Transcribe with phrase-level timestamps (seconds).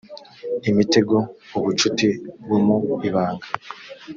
[0.71, 1.15] imitego
[1.57, 2.07] ubucuti
[2.43, 3.47] bwo mu ibanga